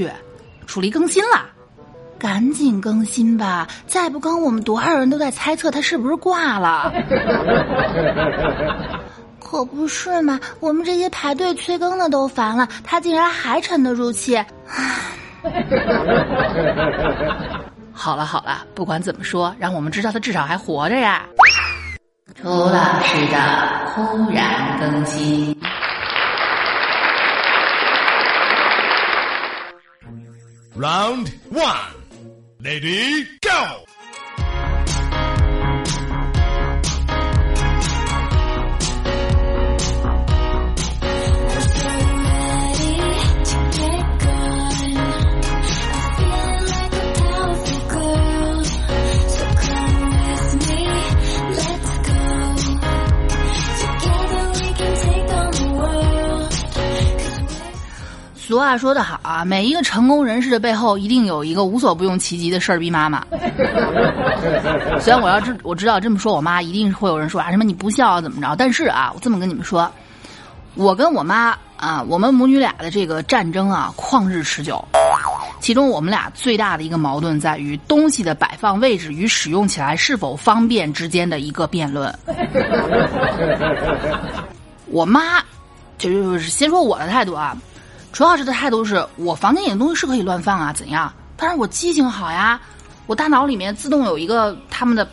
[0.00, 0.10] 去，
[0.66, 1.44] 楚离更新了，
[2.18, 3.68] 赶紧更新吧！
[3.86, 6.90] 再不更，我们多少人都在猜测他是不是挂了。
[9.38, 14.42] 可不是嘛，我们这些排队催更的都烦了，他竟然还沉得住气。
[17.92, 21.26] 好了好了，不管怎么说，让我们知道他至少还活着呀。
[22.40, 23.38] 楚老师的
[23.92, 25.54] 忽然更新。
[30.80, 31.92] Round one,
[32.58, 33.84] lady, go!
[58.50, 63.24] 俗话说得好啊，每一个成功人士的背后一定有一个无所不用其极的事儿逼妈妈。
[65.00, 68.54] 虽然我要知我知道这么说，我妈一定会有人说啊什么你不孝啊怎么着？
[68.54, 69.90] 但是啊，我这么跟你们说，
[70.74, 74.84] 我跟我妈啊，我们母女俩的这个战争啊，旷日持久。
[75.58, 82.14] 其中我们俩最大的一个矛盾在于东西的摆放位置与使用起来是否方便之间的一个辩论。
[84.88, 85.42] 我妈
[85.96, 87.56] 就是先说我的态度啊。
[88.12, 91.12] 楚老师的态度是我房间里的东西是可以乱放啊，怎样？
[91.36, 92.60] 但是我记性好呀，
[93.06, 95.08] 我大脑里面自动有一个他们的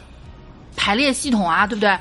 [0.76, 1.98] 排列系统啊，对不对？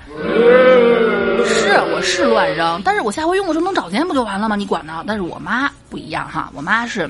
[1.46, 4.56] 是，我是乱扔，但是我下回用的时候能找见不就完了吗？
[4.56, 5.04] 你管呢？
[5.06, 7.08] 但是我妈不一样哈，我妈是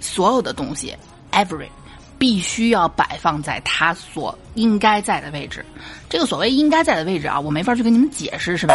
[0.00, 0.96] 所有的东西
[1.32, 1.66] ，every
[2.18, 5.64] 必须要摆放在它所应该在的位置。
[6.08, 8.74] 这个所谓应该在的位置啊，我没法去跟你们解释，是吧？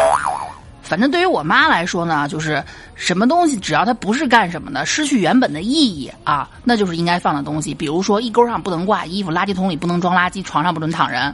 [0.89, 2.63] 反正对于我妈来说呢，就是
[2.95, 7.75] 什么东西只要它不是干什么的，失去原本的意义啊，那就是应该放的东西。
[7.75, 11.31] 比如说，衣钩上不能挂衣服，垃圾桶里不能装垃圾，床上不准躺人。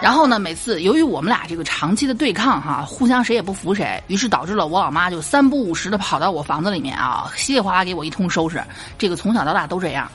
[0.00, 8.60] 然后呢，每次由于我们俩这个长期的对抗哈，互相谁也不服谁，于是导致了我老妈就三不五时的跑到我房子里面啊，稀里哗啦给我一通收拾。
[8.98, 10.10] 这个从小到大都这样。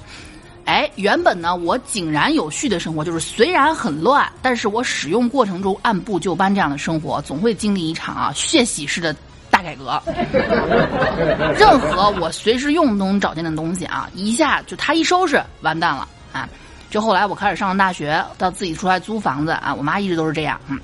[0.65, 9.15] 哎，原本呢，我井然有序的生活，就是虽然很乱，但是我使用过程中按部就班这样的生活，总会经历一场啊血洗式的
[9.51, 10.01] 大改革。
[11.57, 16.49] 任何我随时用都能找见的东西啊，一下就他一收拾，完蛋了啊！
[16.89, 20.79] 就后来我开始上了大学，到自己出来租房子啊，我妈一直都是这样，嗯，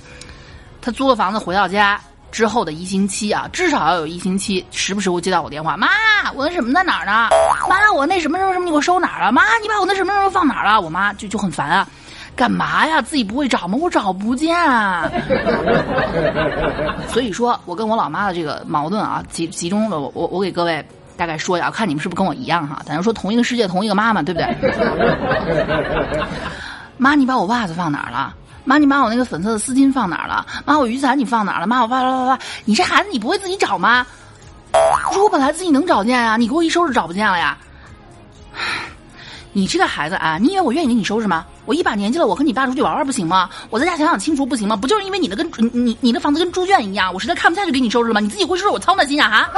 [0.80, 2.00] 她租了房子回到家。
[2.32, 5.76] 之后的一星期啊，至少要有一星期，时不时会接到我电话。
[5.76, 5.88] 妈，
[6.34, 7.28] 我那什么在哪儿呢？
[7.70, 9.32] 妈，我那什么什么什么你给我收哪儿了？
[9.32, 10.80] 妈，你把我那什么什么放哪儿了？
[10.80, 11.88] 我妈就就很烦啊，
[12.36, 13.02] 干嘛呀？
[13.02, 13.78] 自己不会找吗？
[13.80, 14.56] 我找不见。
[17.10, 20.00] 所以说，我跟我老妈的这个矛盾啊，集集中了。
[20.00, 20.84] 我我我给各位
[21.18, 22.82] 大概说一下，看你们是不是跟我一样哈？
[22.86, 24.48] 咱就说同一个世界，同一个妈妈，对不对？
[26.98, 28.34] 妈，你把我袜子放哪儿了？
[28.64, 30.46] 妈，你把我那个粉色的丝巾放哪儿了？
[30.66, 31.68] 妈，我雨伞你放哪儿了？
[31.68, 32.40] 妈，我哇哇哇哇！
[32.66, 34.06] 你这孩子，你不会自己找吗？
[34.74, 37.58] 我说我本来自己能找见呀，你给我一收拾找不见了呀。
[39.54, 41.46] 你这个孩子啊，你以为我愿意给你收拾吗？
[41.66, 43.50] 我一把年纪了，我和你爸出去玩玩不行吗？
[43.70, 44.76] 我在家享享清福不行吗？
[44.76, 48.22] 不就是因为你的跟你你的房子跟猪圈一样，我实在看不下去给你收拾了吗？
[48.22, 49.50] 你自己会收拾，我操那心呀哈！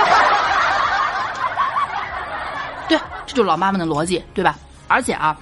[2.87, 2.97] 对，
[3.27, 4.55] 这就是老妈们的逻辑，对吧？
[4.87, 5.37] 而且啊。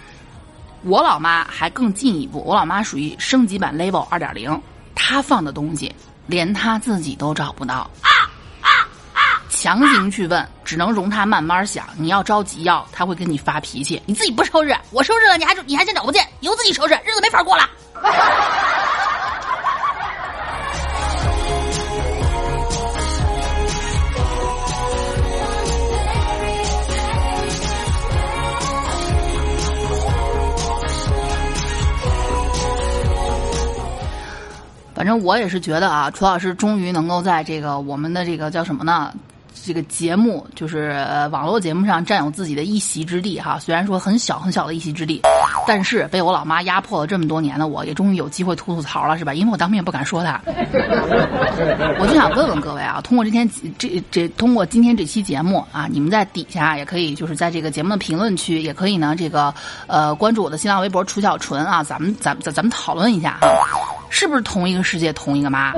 [0.83, 4.59] 我老妈还更进一步，我老妈属于升级版 Level 二点零，
[4.95, 5.93] 她放的东西
[6.25, 7.89] 连她自己都找不到，
[9.49, 11.85] 强行去问，只能容她慢慢想。
[11.97, 14.01] 你要着急要，她会跟你发脾气。
[14.07, 17.69] 你自己不收拾，我收拾了，你还你还嫌找不见，由自己收拾，日子没法过了。
[35.01, 39.11] 反正我也是觉得啊，楚老师终于能够在这个我们的这个叫什么呢？
[39.63, 40.95] 这个节目就是
[41.31, 43.57] 网络节目上占有自己的一席之地哈。
[43.59, 45.21] 虽然说很小很小的一席之地，
[45.67, 49.33] 但是被我老妈压迫了这么多年的我，也终于有机会吐吐槽了，是吧？
[49.33, 50.39] 因为我当面不敢说他。
[51.99, 53.49] 我就想问问各位啊，通过这天
[53.79, 59.51] 这这通过今天这期节目啊，你们在底下也可以就是在这个节目的评论区，也可以呢这个
[59.87, 63.47] 呃关注我的新浪微博楚小纯啊，咱们咱咱咱们讨论一下哈。
[64.11, 65.73] 是不是同一个世界，同一个妈？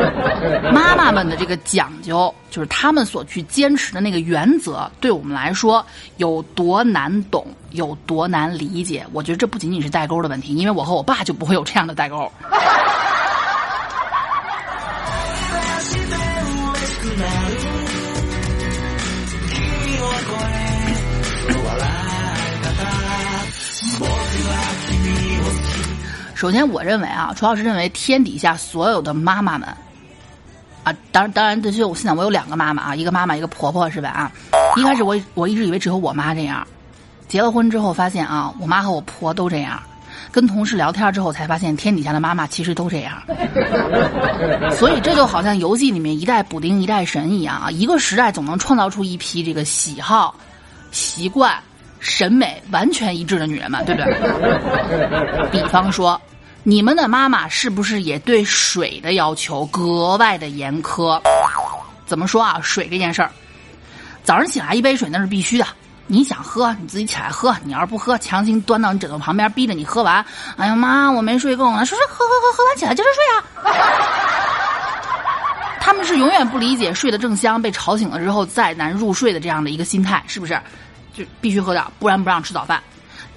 [0.72, 5.84] 妈妈们的这个讲究，就是他们所去坚持的那个原则，对我们来说
[6.16, 9.06] 有多难懂，有多难理解？
[9.12, 12.32] 我觉得这不仅仅是代沟的问题，因为我和我爸就不会有这样的代沟。
[26.38, 29.68] 首先，我认为啊，楚老师认为天底下所有的妈妈们，
[30.84, 34.08] 啊，当然当然，这就我现在我有两个妈妈啊，一个妈妈，一个婆婆，是吧？
[34.10, 34.30] 啊，
[34.76, 36.64] 一开始我我一直以为只有我妈这样，
[37.26, 39.82] 结了婚之后发现啊，我妈和我婆都这样。
[40.30, 43.20] 跟同事聊天之后才发现，天底下的妈妈其实都这样。
[44.70, 50.36] 所以这就好像游戏里面一代补丁一代神一样啊，一个时代总能创造出一批这个喜好、
[50.92, 51.52] 习惯、
[51.98, 55.50] 审美完全一致的女人嘛，对不对？
[55.50, 56.20] 比方说，
[56.68, 61.18] 你们的妈妈是不是也对水的要求格外的严苛？
[62.04, 62.60] 怎么说啊？
[62.62, 63.30] 水这件事儿，
[64.22, 65.66] 早上起来一杯水那是必须的。
[66.06, 67.56] 你想喝，你自己起来喝。
[67.64, 70.22] 你要是不喝，强行端到你枕头旁边，逼着你喝完。
[70.58, 71.86] 哎呀妈，我没睡够呢。
[71.86, 73.40] 说说喝喝喝，喝完起来接着睡啊。
[75.80, 80.60] 他们是永远不理解睡得正香，被吵醒了之后再难入睡的这样的一个心态，是不是？
[81.14, 82.78] 就必须喝点，不然不让吃早饭。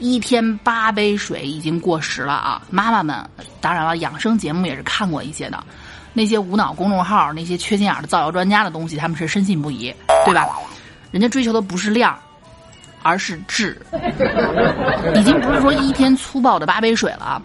[0.02, 2.62] 一天八杯水已经过时了啊！
[2.70, 3.26] 妈妈们，
[3.62, 5.64] 当然了，养生节目也是看过一些的。
[6.12, 9.94] 那些无脑公众号，那些缺心眼的造谣专家的东西，他们是深信不疑，
[10.26, 10.50] 对吧？
[11.12, 12.20] 人家追求的不是量。
[13.04, 13.82] 而是质，
[15.16, 17.42] 已经不是说一天粗暴的八杯水了，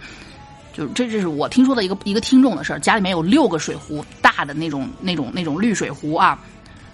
[0.75, 2.79] 就这这是我听说的一个一个听众的事儿。
[2.79, 6.38] 家里面有六个水壶，大的那种那种那种滤水壶啊，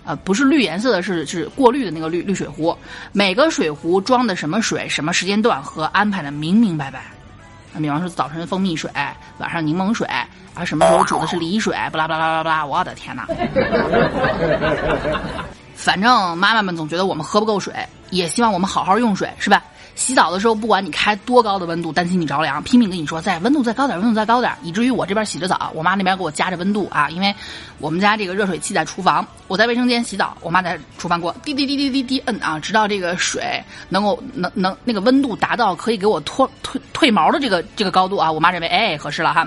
[0.05, 2.77] 呃，不是绿颜色的，是是过滤的那个滤滤水壶。
[3.13, 7.05] 每个水壶装的什么水，什么时间段和安排的明明白白。
[7.73, 8.91] 那比方说早晨蜂蜜水，
[9.39, 10.07] 晚上柠檬水，
[10.55, 13.27] 啊，什么时候煮的是梨水，巴拉巴拉巴拉巴拉，我的天哪！
[15.75, 17.75] 反正妈妈们总觉得我们喝不够水，
[18.11, 19.63] 也希望我们好好用水，是吧？
[19.95, 27.35] 洗澡的时候，不管你开多高的温度，担心你着凉，拼命跟你说再温度再高点，温度再高点，以至于我这边洗着澡，我妈那边给我加着温度啊，因为
[27.79, 39.47] 我们家这个热水器在厨房，我在卫生间洗澡，我妈在厨房给我滴滴滴滴滴滴摁啊，直到这个水能够能能那个温度达到可以给我脱退退毛的这个这个高度啊，我妈认为哎合适了哈。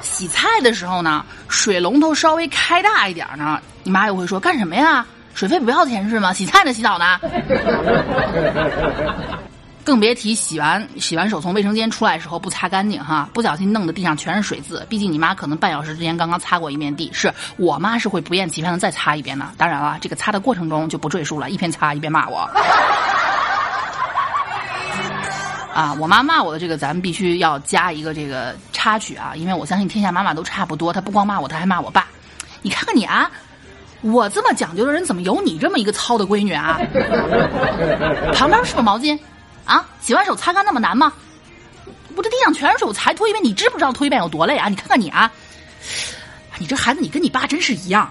[0.00, 5.04] 洗菜的时候呢，水龙头稍微开大一点呢，你妈又会说干什么呀？
[5.38, 6.32] 水费不要钱是吗？
[6.32, 7.16] 洗菜呢，洗澡呢？
[9.84, 14.84] 更别提洗完洗完手从卫生间出来的时候不擦干净哈，不小心弄得地上全是水渍。
[14.88, 19.46] 毕竟你妈可能半小时之前刚刚擦过一遍地，是我妈是会不厌其烦的再擦一遍的。
[19.56, 22.38] 当然了，这个擦的过程中就不赘述了，一边擦一边骂我。
[25.72, 32.08] 啊，我妈骂我的这个，咱们必须要加一个这个插曲啊，因为我相信天下妈妈都差不多，她不光骂我，她还骂我爸。
[32.60, 33.30] 你看看你啊，
[34.00, 36.78] 我这么讲究的人，怎么有你这么一个糙的闺女啊？
[38.32, 39.18] 旁边是不是毛巾，
[39.64, 41.12] 啊，洗完手擦干那么难吗？
[42.14, 44.68] 我这地上全是水，我才拖一遍，你知不知道拖一遍有多累啊？
[44.68, 45.30] 你看看你啊，
[46.58, 48.08] 你这孩子，你跟你爸真是一样。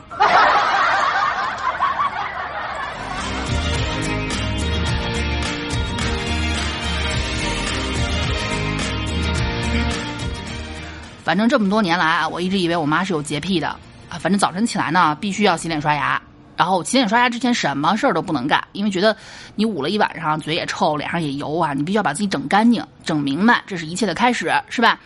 [11.24, 13.80] 反正这么多年来啊，我一直以为我妈是有洁癖的啊。
[14.20, 16.22] 反正早晨起来呢，必须要洗脸刷牙，
[16.56, 19.16] 然后洗脸刷牙之前什么事儿都不能干，因为觉得
[19.56, 25.00] 你捂了一晚上，嘴也臭，脸上也油啊，你必须要把自己整干净、整明白，这是一切的开始，是吧？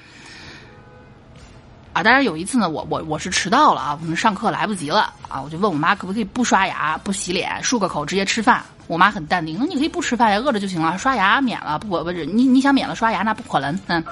[1.94, 8.64] 啊，当然有一次呢，我我我是迟到了啊，可能上课来不及了啊，我就问我妈可不可以不刷牙、不洗脸、漱个口直接吃饭。
[8.88, 14.04] 我妈很淡定，那你可以不吃饭呀，饿着就行了，刷牙免了，不不是你你想免了刷牙那不可能，嗯。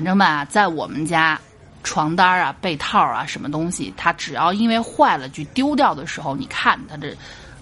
[0.00, 1.38] 反正吧，在我们家，
[1.84, 7.14] 床单啊、被套啊，什么东西，它只要因为坏了去丢掉的时候，你看它这，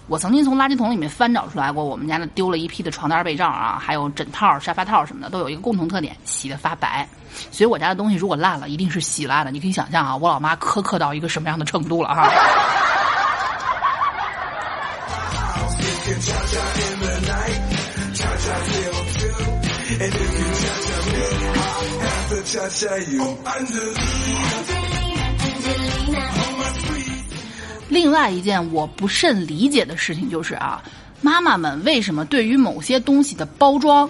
[0.07, 7.05] 我曾经从垃圾桶里面翻找出来过，我们家的丢了一批的床单被罩啊，还有枕套、沙发套什么的，都有一个共同特点，洗的发白。
[7.51, 9.51] 所以我家的东西如果烂了，一定是洗烂的。
[9.51, 12.31] 你可以想象啊，我老妈苛刻到一个什么样的程度了哈。
[27.89, 30.81] 另外一件我不甚理解的事情就是啊，
[31.21, 34.09] 妈妈们为什么对于某些东西的包装，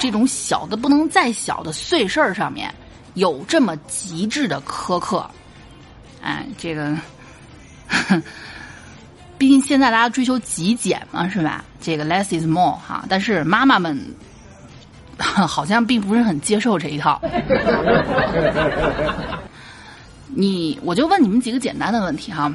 [0.00, 2.74] 这种小的不能再小的碎事儿上面，
[3.14, 5.30] 有这么极致的苛刻？
[6.20, 6.96] 哎，这个，
[9.38, 11.64] 毕竟现在大家追求极简嘛，是吧？
[11.80, 13.96] 这个 less is more 哈，但是妈妈们。
[15.46, 17.20] 好像并不是很接受这一套。
[20.28, 22.52] 你，我就问你们几个简单的问题哈，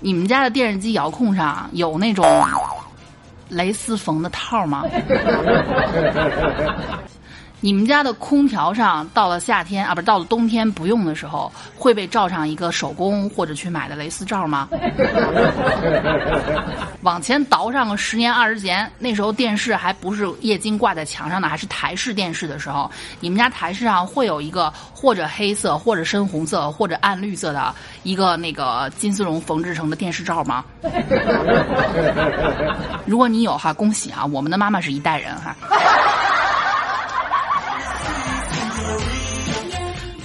[0.00, 2.26] 你们家的电视机遥控上有那种
[3.48, 4.84] 蕾丝缝的套吗？
[7.60, 14.68] 你们家的空调上到了夏天啊，不是到了冬天不用的时候，会被罩上一个手工或者去买的蕾丝罩吗？
[17.02, 30.64] 往前倒上个十年二十年，那时候电视还不是液晶挂在墙上的，还是台式电视的时候，你们家台式上会有一个或者黑色，或者深红色，或者暗绿色的一个那个金丝绒缝制成的电视罩吗？
[33.06, 34.24] 如果你有哈，恭喜啊！
[34.26, 35.56] 我们的妈妈是一代人哈。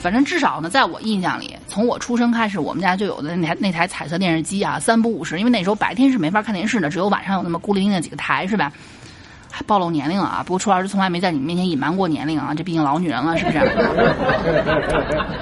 [0.01, 8.71] 反正至少呢，在我印象里，从我出生开始，我们家就有的那台那台彩色电视机啊，三不五十，因为那时候白天是没法看电视的，只有晚上有那么孤零零的几个台，是吧？
[9.51, 10.43] 还暴露年龄了啊！
[10.43, 13.59] 不过楚老师从来没在你们面前隐瞒过年龄啊，这毕竟老女人了，是不是？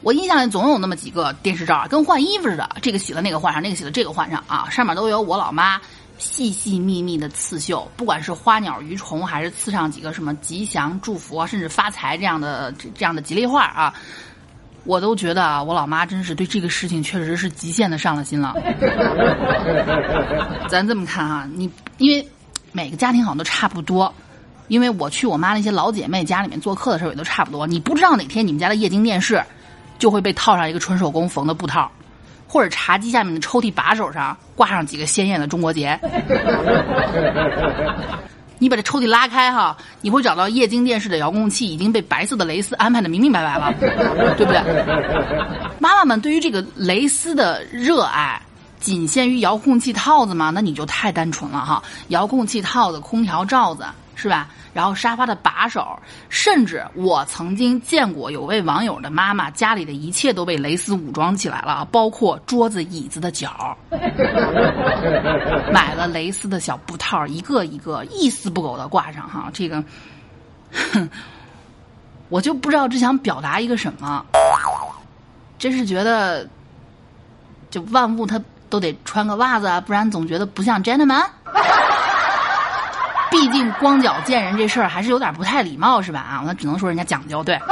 [0.00, 5.78] 我印象里总有那么几个电视罩，跟换衣服似的，这个洗了那个换上，那个洗了这个换上啊，上面都有我老妈。
[6.18, 13.94] 细细密密的刺绣，不管是花鸟鱼虫，还是刺上几个什么吉祥、祝福啊，甚至发财这样的这这样的吉利话啊，
[14.84, 18.54] 我都觉得啊，我老妈真是对这个事情确实是极限的上了心了。
[20.68, 22.28] 咱这么看啊，你因为
[22.72, 24.12] 每个家庭好像都差不多，
[24.66, 27.66] 因为我去我妈那些老姐妹家里面做客的时候也都差不多。
[27.66, 29.40] 你不知道哪天你们家的液晶电视
[29.98, 31.90] 就会被套上一个纯手工缝的布套。
[32.48, 35.96] 或者茶几下面的抽屉把手上挂上几个鲜艳的中国结，
[38.58, 43.72] 你把这抽屉拉开哈，你会找到液晶电视的遥控器已经被白色的蕾丝安排的明明白白了，
[44.36, 44.60] 对不对？
[45.78, 48.40] 妈妈们对于这个蕾丝的热爱，
[48.80, 50.50] 仅限于遥控器套子吗？
[50.52, 51.80] 那你就太单纯了哈！
[52.08, 53.84] 遥控器套子、空调罩子
[54.20, 54.48] 是吧？
[54.74, 55.96] 然后沙发的把手，
[56.28, 63.78] 甚至我曾经见过有位网友的妈妈家里的一切都被蕾丝武装起来了，包括桌子、椅子的角，
[65.72, 69.48] 买了蕾丝的小布套，一个一个一丝不苟的挂上哈。
[69.52, 69.82] 这个，
[70.92, 71.08] 哼
[72.28, 74.26] 我就不知道这想表达一个什么，
[75.58, 76.44] 真是觉得，
[77.70, 81.24] 就万物它都得穿个袜子啊，不然总觉得不像 gentleman。
[83.30, 86.20] 毕竟光脚见人这事儿还是有点不太礼貌，是吧？
[86.20, 87.58] 啊，那只能说人家讲究，对。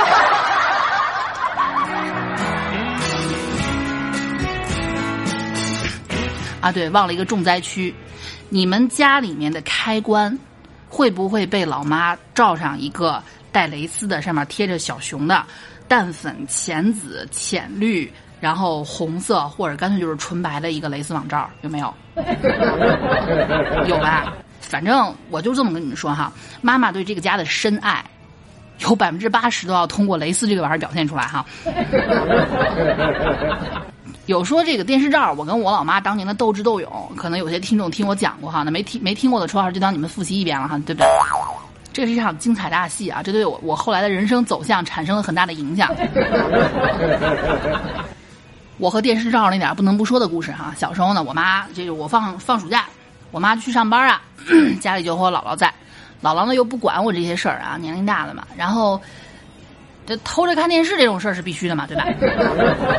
[6.61, 7.95] 啊，对，忘了一个重灾区，
[8.49, 10.37] 你们家里面的开关
[10.89, 13.23] 会不会被老妈罩上一个
[13.53, 15.45] 带蕾丝的，上面贴着小熊的
[15.87, 21.49] 淡粉、浅紫、浅绿，然后红色，或者干脆就是纯白的一个蕾丝网罩？
[21.63, 21.95] 有没有？
[23.87, 24.33] 有吧？
[24.69, 28.05] 反正我就这么跟你们说哈，妈妈对这个家的深爱，
[28.81, 31.45] 有百分之八十都要通过蕾丝这个玩意儿表现出来哈。
[34.27, 41.09] 有说这个电视罩，我跟我老妈当年的斗智斗勇，可能有些听众听我讲过哈，那没听没听过的，说老师就当你们复习一遍了哈，对不对？
[41.93, 45.95] 这是一场精彩大戏啊，这对我我后来的人生走向产生了很大的影响。
[48.79, 52.85] 我和电视罩那点不能不说的故事哈，小时候呢，我妈这个我放放暑假。
[53.31, 54.23] 我妈去上班啊，
[54.81, 55.73] 家里就和我姥姥在，
[56.23, 58.47] 姥姥呢又不管我这些事儿啊，年龄大了嘛。
[58.57, 59.01] 然后，
[60.07, 62.07] 这偷着看电视这种事儿是必须的嘛，对吧？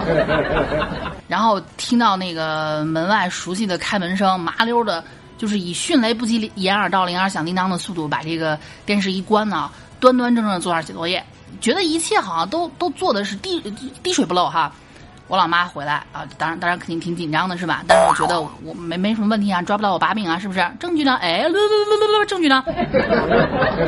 [1.27, 5.03] 然后听到那个门外熟悉的开门声，麻溜的，
[5.37, 9.69] 就是以迅雷不及掩耳盗铃而响叮当的速度把这个电视一关呢，
[9.99, 11.23] 端端正正的坐那儿写作业，
[11.59, 13.59] 觉得一切好像都都做的是滴
[14.03, 14.71] 滴水不漏哈。
[15.27, 17.83] 我老妈回来啊，当然当然肯定挺紧张的是吧？
[17.85, 20.65] 但是我觉得我没没什么问题啊，抓不到我把柄啊，是不是？
[20.79, 21.15] 证据呢？
[21.21, 21.43] 哎，
[22.27, 22.63] 证据呢？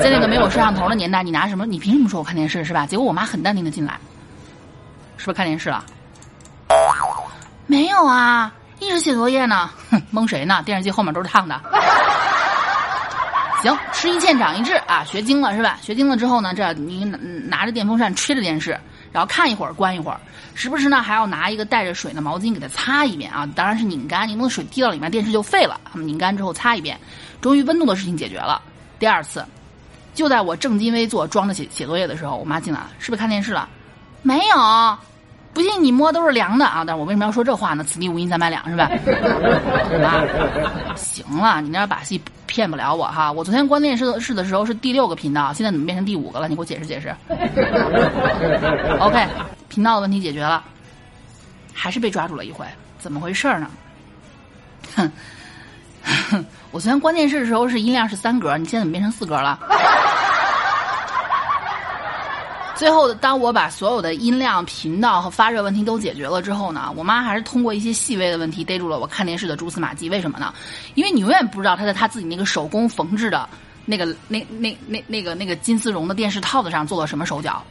[0.01, 1.65] 在那个没有摄像头的年代，你拿什么？
[1.65, 2.85] 你凭什么说我看电视是吧？
[2.85, 3.97] 结果我妈很淡定的进来，
[5.17, 5.81] 是不是看电视了？
[7.67, 9.69] 没有啊，一直写作业呢。
[9.91, 10.61] 哼，蒙谁呢？
[10.65, 11.57] 电视机后面都是烫的。
[13.63, 15.77] 行，吃一堑长一智啊，学精了是吧？
[15.81, 17.05] 学精了之后呢，这你
[17.47, 18.77] 拿着电风扇吹着电视。
[19.11, 20.19] 然后看一会儿，关一会儿，
[20.59, 25.79] 时不时呢还要拿一个带着水的毛巾给它擦一遍啊，当然是拧干，你弄水滴到里面，电视就废了。
[25.89, 26.99] 他们拧干之后擦一遍，
[27.39, 28.61] 终于温度的事情解决了。
[28.99, 29.45] 第二次，
[30.13, 33.69] 就在我正襟危坐装着写写作业的时候，我妈进来了，是不是看电视了？
[34.21, 34.97] 没有，
[35.53, 36.83] 不信你摸都是凉的啊！
[36.85, 37.81] 但我为什么要说这话呢？
[37.85, 38.91] 此地无银三百两是吧？
[40.01, 40.25] 妈，
[40.93, 42.21] 行了，你那把戏。
[42.49, 43.31] 骗不了我哈！
[43.31, 46.47] 我昨天关电视的视的时候是第六个频道，现在怎么变成第五个了？
[46.47, 47.15] 你给我解释解释。
[48.99, 49.23] OK，
[49.69, 50.63] 频道的问题解决了，
[51.71, 52.65] 还是被抓住了一回，
[52.97, 53.69] 怎么回事呢？
[54.95, 55.11] 哼，
[56.71, 59.59] 我昨天关电视的时候是音量是三格，你现在怎么变成四格了？
[62.79, 70.09] 最后，当我把所有的音量、频道和发热问题都解决了之后呢，我妈还是通过一些细微的问题逮住了我看电视的蛛丝马迹。
[70.09, 70.53] 为什么呢？
[70.95, 73.49] 因为你永远不知道她在她自己那个手工缝制的
[73.83, 77.61] 那个那那那那个那个金丝绒的电视套子上做了什么手脚。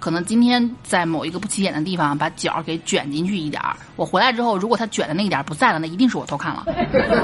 [0.00, 6.66] 可能今天在某一个不起眼的地方把脚给卷进去一点儿，我回来之后，如果他卷的那一点儿不在了，那一定是我偷看了。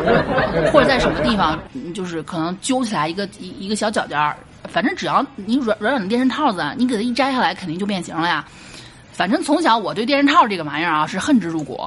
[0.72, 1.58] 或者在什么地方，
[1.92, 4.37] 就是可能揪起来一个一一个小角角儿，
[4.73, 8.45] 反正只要你软软软的电视套子，你给它一摘下来，肯定就变形了呀。
[9.12, 11.79] 反正从小我对电视套这个玩意儿啊是恨之入骨。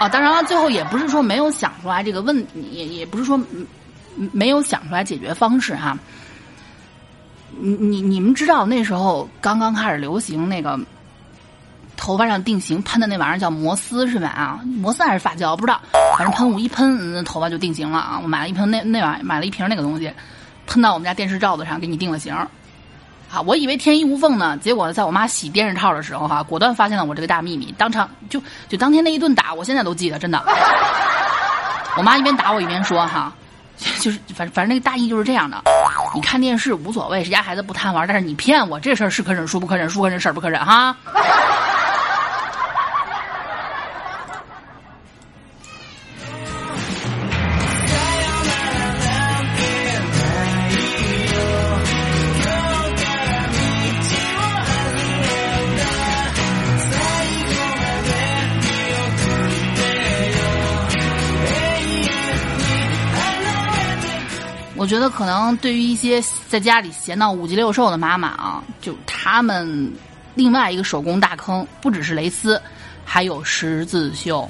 [0.00, 3.40] 啊，当然了，最后也不是说没有想出来这个问，也也不是说
[4.32, 5.96] 没有想出来解决方式哈。
[7.60, 10.78] 你你你们知道那时候刚刚开始流行那个
[11.96, 14.28] 头发上定型喷的那玩意儿叫摩丝是吧？
[14.28, 15.80] 啊，摩丝还是发胶不知道，
[16.16, 18.20] 反正喷雾一喷，头发就定型了啊！
[18.22, 20.12] 我买了一瓶那那玩意买了一瓶那个东西，
[20.68, 22.32] 喷到我们家电视罩子上，给你定了型。
[22.32, 30.42] 啊，我以为天衣无缝呢，结果在我妈洗电视套的时候哈，果断发现了我这个大秘密，当场就就当天那一顿打，我现在都记得，真的。
[31.96, 33.32] 我妈一边打我一边说哈。
[34.00, 35.62] 就是反反正那个大意就是这样的，
[36.12, 38.08] 你看电视无所谓，谁家孩子不贪玩？
[38.08, 40.96] 但是你骗我这事儿是可忍孰不可忍，孰可忍事不可忍哈。
[65.10, 69.92] 可能对于一些在家里闲到五脊六兽的妈妈啊，就他们
[70.34, 72.60] 另外一个手工大坑，不只是蕾丝，
[73.04, 74.48] 还有十字绣。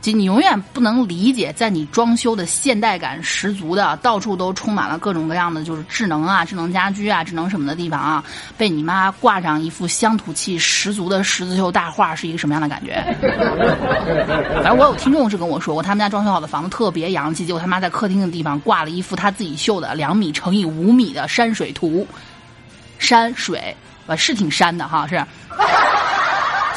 [0.00, 8.24] 就你永远不能理解，在你装修的现代感十足的，到处都充满了各种各样的就是智能啊、智能家居啊、智能什么的地方啊，
[8.56, 12.94] 被你妈挂上一副乡土气十足的十字绣大画，是一个什么样的感觉？
[14.62, 22.06] 反正我有听众是跟我说过，他们家装修好的房子特别洋气，结果他妈在客厅的地方挂了一幅他自己绣的两米乘以五米的山水图，
[22.98, 25.22] 山水，啊，是挺山的哈，是。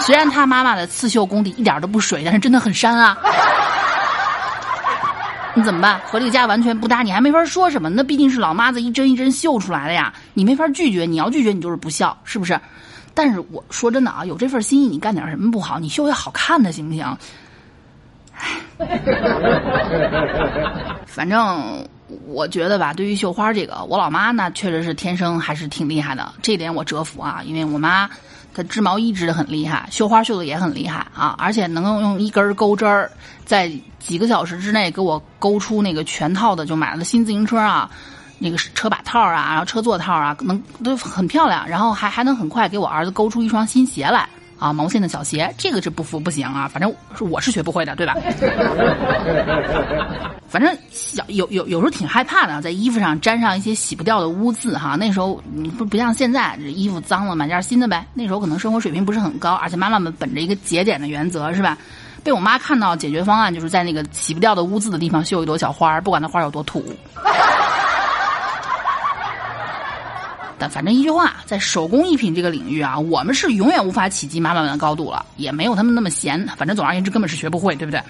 [0.06, 3.18] 虽然他妈妈的刺绣功底一点都不水，但是真的很山啊！
[5.56, 5.98] 你怎么办？
[6.06, 7.90] 和这个家完全不搭，你还没法说什么。
[7.90, 11.06] 那毕竟是老妈子一针一针绣出来的呀，你没法拒绝。
[11.06, 12.60] 你要拒绝，你就是不孝，是不是？
[13.14, 15.80] 但是我说真的啊，有这份心意，你干点什么不好？
[15.80, 17.18] 你绣些好看的行不行？
[21.06, 21.88] 反正
[22.26, 28.10] 我觉得吧，对于绣花这个，我老妈呢确实是天生还是挺厉害的，这点我折服啊，因为我妈。
[28.54, 31.36] 他织毛衣织的很厉害，绣花绣的也很厉害啊！
[31.38, 33.12] 而且能够用一根钩针儿，
[33.46, 37.90] 在几个小时之内给我钩出那个全套的，就买了新自行车啊，
[38.38, 41.68] 那个车把套啊，然后车座套啊，能都很漂亮。
[41.68, 44.30] 然后还还能很快给我儿子钩出一双新鞋来。
[44.64, 46.70] 啊，毛线的小鞋，这个是不服不行啊！
[46.70, 46.90] 反正
[47.30, 48.16] 我是学不会的，对吧？
[50.48, 54.96] 反正小有有有时候挺害怕的，在衣服上沾上一些洗不掉的污渍哈。
[54.96, 58.08] 那时候你不不像现在，这衣服脏了买件新的呗。
[58.14, 61.78] 那时候可能生活水平不是很高，而且妈妈们本着一个节俭的原则，是吧？
[62.24, 66.82] 被我妈看到解决方案，就是在那个洗不掉的污渍的地方绣一朵小花，不管那花有多土。
[70.70, 76.46] 反正一句话，在手工艺品这个领域啊，我们是永远无法企及妈妈们的高度了，也没有他们那么闲。
[76.58, 78.02] 反正总而言之，根本是学不会，对不对？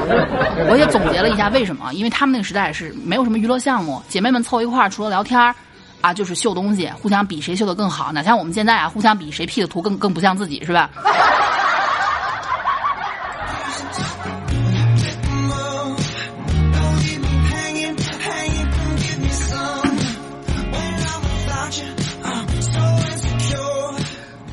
[0.68, 5.54] 我也总结了一下为什么，因为他们那个时代是没有什么娱乐项目，姐妹们凑一块儿，除了聊天儿，
[6.00, 8.12] 啊，就是秀东西，互相比谁秀的更好。
[8.12, 10.90] 哪像我们现在啊，互相比谁 P 的图更更不像自己，是吧？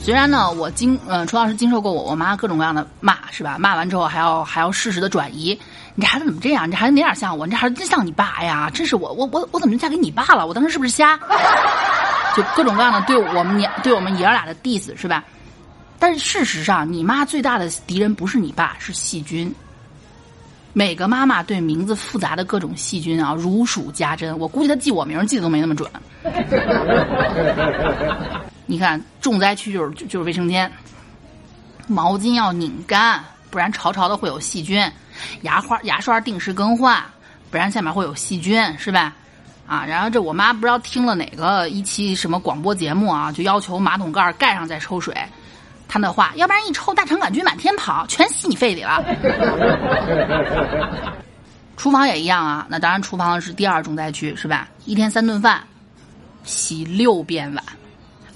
[0.03, 3.55] 虽然呢，我经呃，楚老师经受过我我妈各种各样的骂，是吧？
[3.57, 5.57] 骂完之后还要还要适时的转移。
[5.95, 6.67] 你这孩子怎么这样？
[6.67, 7.45] 你这孩子哪点像我？
[7.47, 8.69] 你这孩子真像你爸呀！
[8.73, 10.45] 真是我我我我怎么就嫁给你爸了？
[10.45, 11.17] 我当时是不是瞎？
[12.35, 15.23] 就各种各样的对我们娘对我们爷儿俩的 diss 是吧？
[15.99, 19.55] 但是事实上，你妈最大的敌人不是你爸，是细菌。
[20.73, 24.37] 每个妈妈对名字复杂的各种细菌啊如数家珍。
[24.37, 25.89] 我估计她记我名记得都没那么准。
[28.65, 30.71] 你看，重灾区就是就就是卫生间，
[31.87, 34.89] 毛巾要拧干，不然潮潮的会有细菌；
[35.41, 37.03] 牙花牙刷定时更换，
[37.51, 39.13] 不然下面会有细菌，是吧？
[39.67, 45.15] 啊，然后这我妈不知道听了哪个一期什么广播节目啊，就要求马桶盖盖上再抽水，
[45.87, 49.03] 她那话，要不然一抽大肠杆菌满天跑，全吸你肺里了。
[51.75, 54.69] 厨房也一样啊，那当然厨房是第二重灾区，是吧？
[54.85, 55.61] 一天三顿饭，
[56.43, 57.63] 洗六遍碗。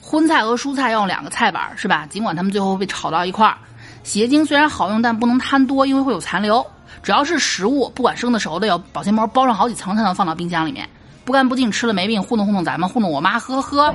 [0.09, 2.07] 荤菜和蔬菜要用两个菜板，是吧？
[2.09, 3.57] 尽管他们最后被炒到一块儿，
[4.05, 6.65] 洗洁精虽然好用，但不能贪多，因为会有残留。
[7.03, 10.87] 只要是食物，不管生的熟的，要保鲜膜包上好几层才能放到冰箱里面。
[11.25, 13.93] 不干不净，吃了没病，糊弄糊弄咱们，糊弄我妈，呵呵。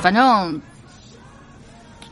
[0.00, 0.58] 反正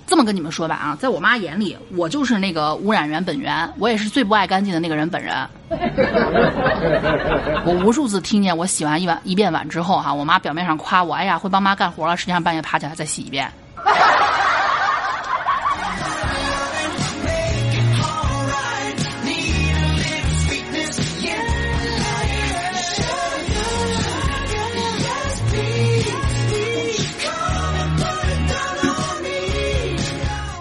[0.06, 5.34] 这么跟你们说吧啊，在我妈眼里，我就是那个污染源本源，我也是最不爱干净的那个人本人。
[7.66, 13.50] 我无数次听见我洗完一碗一遍碗之后哈，我妈表面上夸我，哎呀会帮妈干活了，实际上半夜爬起来再洗一遍。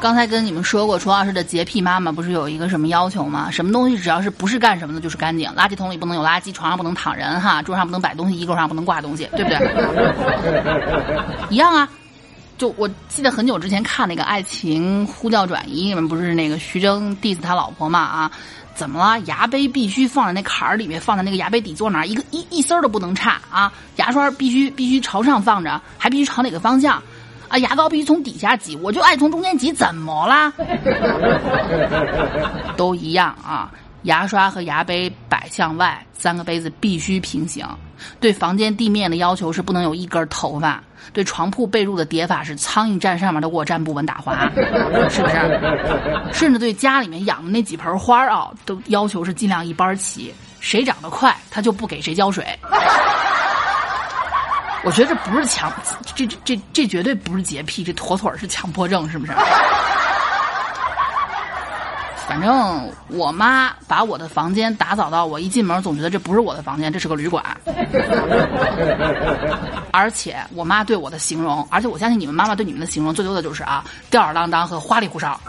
[0.06, 3.50] 刚才跟你们说过，楚老师的洁癖妈妈不是有一个什么要求吗？
[3.50, 5.50] 什么东西只要是不是干什么的，就是干净。
[5.54, 9.58] 垃圾桶里不能有垃圾，床上不能躺人，哈，桌上不能摆东西，衣柜上不能挂东西，对不对？
[11.50, 11.90] 一样啊。
[12.56, 18.00] 就我记得很久之前看那个《爱情呼叫转移》，里面不是那个徐峥 diss 他老婆嘛？
[18.00, 18.32] 啊，
[18.76, 19.20] 怎么了？
[19.22, 23.74] 牙杯必须放在那坎儿里面，放在那个牙杯底座那儿，一个一一丝儿都不能差啊！
[23.96, 27.02] 牙刷必须必须朝上放着，还必须朝哪个方向？
[27.48, 30.52] 啊，牙膏必须从底下挤，我就爱从中间挤，怎么啦？
[32.76, 33.72] 都一样啊！
[34.04, 37.66] 牙刷和牙杯摆向外，三个杯子必须平行。
[38.20, 40.84] 对房间地面的要求是不能有一根头发。
[41.14, 44.50] 对床铺被褥的叠法是苍蝇站上面的我站不稳打滑，
[45.10, 45.60] 是不是？
[46.34, 50.34] 甚至对家里面养的那几盆花啊，都要求是尽量一班齐。
[50.60, 52.44] 谁长得快，他就不给谁浇水。
[54.86, 55.74] 我觉得这不是强，
[56.16, 59.34] 这这这这绝对不是洁癖，这妥妥是强迫症，是不是？
[62.28, 67.44] 反正我妈把我的房间打扫到，我一进门总觉得这不是我的房间，这是个旅馆。
[69.92, 75.40] 而且我妈对我的形容，而且我相信你们妈妈对你们的形容最多的就是啊，吊儿郎当和花里胡哨。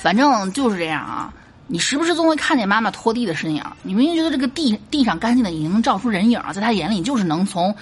[0.00, 1.32] 反正就是这样啊。
[1.70, 7.76] 你时不时总会看见妈妈拖地的身影，你明明觉得这个地地上干净的已经能照出人影了，在她眼里就是能从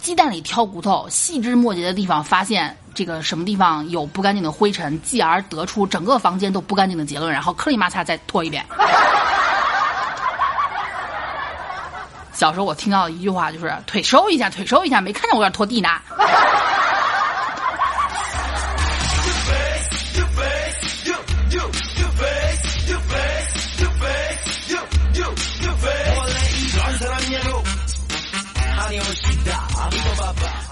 [0.00, 8.64] 鸡蛋里挑骨头，细枝末节的地方发现这个什么地方有不干净的灰尘，继而得出整个房间都不干净的结论，然后磕里马擦再拖一遍。
[12.32, 15.90] 小时候我听到一句话就是“腿收一下，腿收一下”，没看见我在拖地呢。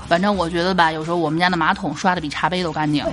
[0.09, 3.05] 反正我觉得吧，有时候我们家的马桶刷的比茶杯都干净。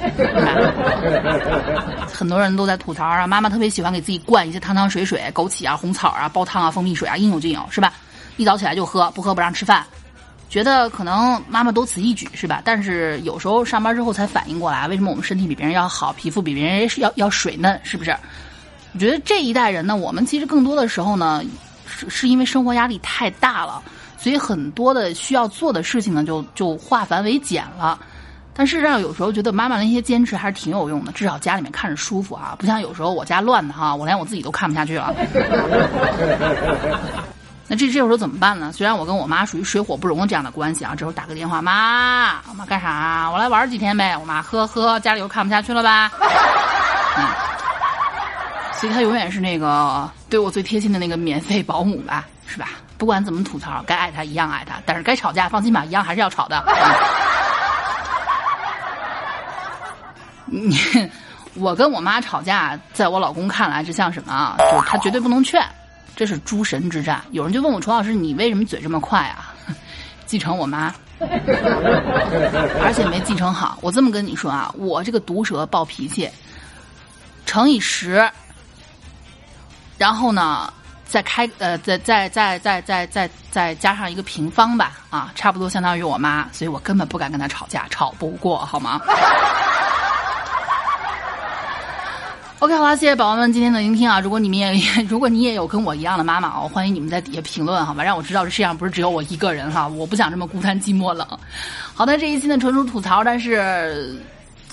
[2.11, 7.93] 很多人都在吐槽啊，妈妈特别喜欢给自己灌一些汤汤水水、枸杞啊、红草啊、煲汤啊、蜂蜜水啊，应有尽有，是吧？
[8.37, 9.83] 一早起来就喝，不喝不让吃饭，
[10.49, 12.61] 觉得可能妈妈多此一举，是吧？
[12.63, 18.15] 但是有时候上班之后才反应过来，为什么我们身体比别人要好，皮肤比别人要要水嫩，是不是？
[18.93, 21.43] 我觉得这一代人呢，我们其实更多的时候呢，
[21.87, 23.81] 是是因为生活压力太大了。
[24.23, 27.99] 所以很多的需要做的事情呢，就就化繁为简了。
[28.53, 35.13] 但事实上，有时候觉得妈妈那些坚持还是挺有用的，至少家里面看着舒服啊，不像有时候我家乱的哈，我连我自己都看不下去了。
[37.67, 38.71] 那这这时候怎么办呢？
[38.71, 43.29] 虽然我跟我妈属于水火不容的这样的关系啊，这时候打个电话，妈，妈干啥？
[43.29, 44.17] 我来玩几天呗。
[44.17, 46.09] 我妈呵呵，家里又看不下去了吧？
[47.17, 47.27] 嗯，
[48.79, 52.69] 所以她永远是那个对我最贴心的那个免费保姆吧，是吧？
[52.97, 56.63] 不管怎么吐槽，该爱他一样爱他，但是该吵架，放心吧，一样还是要吵的。
[60.45, 60.77] 你，
[61.55, 64.55] 我跟我妈吵架，在我老公看来，这像什么啊？
[64.59, 65.61] 就是他绝对不能劝，
[66.15, 67.21] 这是诸神之战。
[67.31, 69.53] 有人就问我，楚老师，你为什么嘴这么快啊？
[70.25, 73.77] 继承我妈，而且没继承好。
[73.81, 76.29] 我这么跟你说啊，我这个毒舌暴脾气，
[77.45, 78.31] 乘以十，
[79.97, 80.71] 然后呢？
[81.13, 88.99] 再开呃，再再再再再再再加上一个平方吧，啊，差不多相当于我妈，所以我根本不敢跟她吵架，吵不过，好吗？
[92.57, 94.19] OK，好了，谢谢宝宝们今天的聆听啊！
[94.19, 94.73] 如果你们也
[95.07, 101.27] 如果你也有跟我一样的妈妈哦，欢迎你们在底下评论好吧，让我知道这世上不是只有我一个人哈，我不想这么孤单寂寞冷。
[101.93, 104.19] 好的，这一期呢纯属吐槽，但是。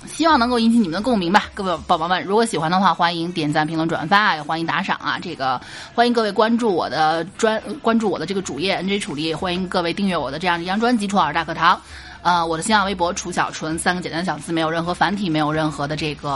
[0.07, 5.19] 希望能够引起你们的共鸣吧，各位宝宝们，如果喜欢的话，欢迎点赞、评论、转发，也欢迎打赏啊！
[5.21, 5.61] 这个
[5.95, 11.77] 欢迎各位关注我的专，关注我的这个主页 N J 楚丽，欢迎各位订阅我的这样一张专辑《楚老师大课堂》。
[12.23, 16.31] 呃，我的新浪微博楚小纯三个简单小字，没有任何繁体，没有任何的这个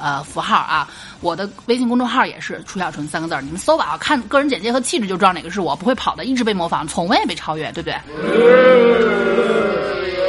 [0.00, 0.88] 呃符号啊。
[1.20, 9.55] 我的微信公众号也是楚小纯三个字，你们搜吧啊，看个人简介和气质就知道哪个是我，不会跑的，一直被模仿，从未被超越，对不对？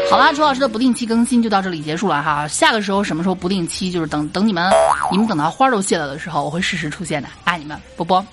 [0.09, 2.47] 好啦，楚老师的不定期更新就到这里结束了哈。
[2.47, 4.71] 下个时候什么时候不定期，就是等等你们，
[5.11, 7.27] 你们等到花都谢了的时候，我会适时出现的。
[7.43, 8.25] 爱你们，波波。